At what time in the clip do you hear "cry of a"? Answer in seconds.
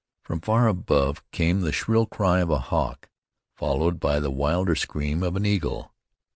2.07-2.57